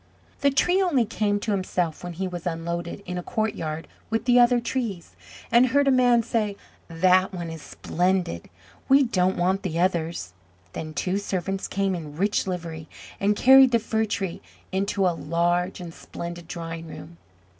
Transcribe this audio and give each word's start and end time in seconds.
The 0.39 0.49
Tree 0.49 0.81
only 0.81 1.05
came 1.05 1.39
to 1.41 1.51
himself 1.51 2.03
when 2.03 2.13
he 2.13 2.27
was 2.27 2.47
unloaded 2.47 3.03
in 3.05 3.19
a 3.19 3.21
courtyard 3.21 3.87
with 4.09 4.25
the 4.25 4.39
other 4.39 4.59
trees, 4.59 5.15
and 5.51 5.67
heard 5.67 5.87
a 5.87 5.91
man 5.91 6.23
say, 6.23 6.57
"That 6.87 7.35
one 7.35 7.51
is 7.51 7.61
splendid! 7.61 8.49
we 8.89 9.03
don't 9.03 9.37
want 9.37 9.61
the 9.61 9.77
others." 9.79 10.33
Then 10.73 10.95
two 10.95 11.19
servants 11.19 11.67
came 11.67 11.93
in 11.93 12.17
rich 12.17 12.47
livery 12.47 12.89
and 13.19 13.35
carried 13.35 13.69
the 13.69 13.77
Fir 13.77 14.05
tree 14.05 14.41
into 14.71 15.05
a 15.05 15.13
large 15.13 15.79
and 15.79 15.93
splendid 15.93 16.47
drawing 16.47 16.87
room. 16.87 17.17